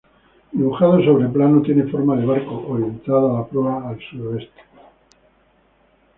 Dibujado 0.51 1.05
sobre 1.05 1.29
plano 1.29 1.61
tiene 1.61 1.83
forma 1.83 2.15
de 2.17 2.25
barco 2.25 2.65
orientada 2.67 3.33
la 3.33 3.45
proa 3.45 3.87
al 3.87 3.99
suroeste. 3.99 4.61